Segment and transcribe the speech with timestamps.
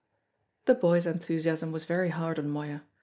[0.65, 2.85] The boy's enthusiasm was very hard on Moya.